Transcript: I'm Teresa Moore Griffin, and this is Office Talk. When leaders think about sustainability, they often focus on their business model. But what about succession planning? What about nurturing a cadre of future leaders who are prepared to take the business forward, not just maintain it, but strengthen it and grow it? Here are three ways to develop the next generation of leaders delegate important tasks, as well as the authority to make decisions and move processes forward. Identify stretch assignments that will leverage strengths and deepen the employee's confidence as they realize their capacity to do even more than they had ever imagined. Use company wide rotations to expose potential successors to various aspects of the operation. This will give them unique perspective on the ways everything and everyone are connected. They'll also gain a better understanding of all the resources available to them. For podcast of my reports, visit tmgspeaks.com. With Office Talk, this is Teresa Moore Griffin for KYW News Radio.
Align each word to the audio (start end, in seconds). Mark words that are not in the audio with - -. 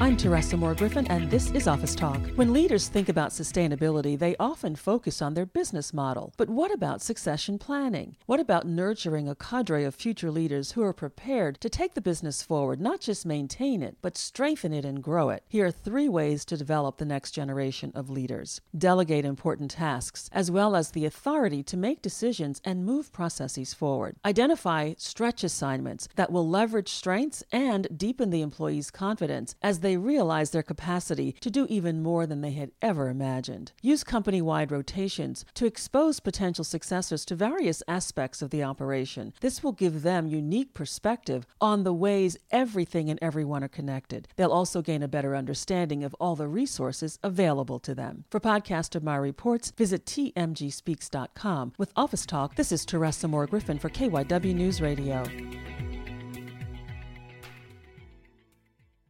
I'm 0.00 0.16
Teresa 0.16 0.56
Moore 0.56 0.76
Griffin, 0.76 1.08
and 1.08 1.28
this 1.28 1.50
is 1.50 1.66
Office 1.66 1.96
Talk. 1.96 2.20
When 2.36 2.52
leaders 2.52 2.86
think 2.86 3.08
about 3.08 3.30
sustainability, 3.30 4.16
they 4.16 4.36
often 4.38 4.76
focus 4.76 5.20
on 5.20 5.34
their 5.34 5.44
business 5.44 5.92
model. 5.92 6.32
But 6.36 6.48
what 6.48 6.72
about 6.72 7.02
succession 7.02 7.58
planning? 7.58 8.14
What 8.26 8.38
about 8.38 8.64
nurturing 8.64 9.28
a 9.28 9.34
cadre 9.34 9.82
of 9.82 9.96
future 9.96 10.30
leaders 10.30 10.72
who 10.72 10.82
are 10.84 10.92
prepared 10.92 11.60
to 11.62 11.68
take 11.68 11.94
the 11.94 12.00
business 12.00 12.44
forward, 12.44 12.80
not 12.80 13.00
just 13.00 13.26
maintain 13.26 13.82
it, 13.82 13.96
but 14.00 14.16
strengthen 14.16 14.72
it 14.72 14.84
and 14.84 15.02
grow 15.02 15.30
it? 15.30 15.42
Here 15.48 15.66
are 15.66 15.72
three 15.72 16.08
ways 16.08 16.44
to 16.44 16.56
develop 16.56 16.98
the 16.98 17.04
next 17.04 17.32
generation 17.32 17.90
of 17.96 18.08
leaders 18.08 18.60
delegate 18.76 19.24
important 19.24 19.72
tasks, 19.72 20.30
as 20.32 20.48
well 20.48 20.76
as 20.76 20.92
the 20.92 21.06
authority 21.06 21.64
to 21.64 21.76
make 21.76 22.02
decisions 22.02 22.60
and 22.64 22.86
move 22.86 23.12
processes 23.12 23.74
forward. 23.74 24.14
Identify 24.24 24.94
stretch 24.96 25.42
assignments 25.42 26.08
that 26.14 26.30
will 26.30 26.48
leverage 26.48 26.88
strengths 26.88 27.42
and 27.50 27.88
deepen 27.98 28.30
the 28.30 28.42
employee's 28.42 28.92
confidence 28.92 29.56
as 29.60 29.80
they 29.80 29.87
realize 29.96 30.50
their 30.50 30.62
capacity 30.62 31.32
to 31.40 31.50
do 31.50 31.66
even 31.68 32.02
more 32.02 32.26
than 32.26 32.40
they 32.40 32.52
had 32.52 32.72
ever 32.82 33.08
imagined. 33.08 33.72
Use 33.82 34.04
company 34.04 34.42
wide 34.42 34.70
rotations 34.70 35.44
to 35.54 35.66
expose 35.66 36.20
potential 36.20 36.64
successors 36.64 37.24
to 37.24 37.34
various 37.34 37.82
aspects 37.88 38.42
of 38.42 38.50
the 38.50 38.62
operation. 38.62 39.32
This 39.40 39.62
will 39.62 39.72
give 39.72 40.02
them 40.02 40.26
unique 40.26 40.74
perspective 40.74 41.46
on 41.60 41.84
the 41.84 41.92
ways 41.94 42.36
everything 42.50 43.10
and 43.10 43.18
everyone 43.22 43.64
are 43.64 43.68
connected. 43.68 44.28
They'll 44.36 44.52
also 44.52 44.82
gain 44.82 45.02
a 45.02 45.08
better 45.08 45.34
understanding 45.34 46.04
of 46.04 46.14
all 46.20 46.36
the 46.36 46.48
resources 46.48 47.18
available 47.22 47.78
to 47.80 47.94
them. 47.94 48.24
For 48.30 48.40
podcast 48.40 48.94
of 48.94 49.02
my 49.02 49.16
reports, 49.16 49.70
visit 49.70 50.04
tmgspeaks.com. 50.06 51.72
With 51.78 51.92
Office 51.96 52.26
Talk, 52.26 52.54
this 52.54 52.72
is 52.72 52.84
Teresa 52.84 53.28
Moore 53.28 53.46
Griffin 53.46 53.78
for 53.78 53.88
KYW 53.88 54.54
News 54.54 54.80
Radio. 54.80 55.57